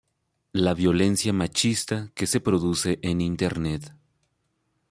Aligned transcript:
La 0.53 0.73
violencia 0.73 1.31
machista 1.31 2.09
que 2.15 2.25
se 2.25 2.39
produce 2.39 2.97
en 3.03 3.21
internet 3.21 3.93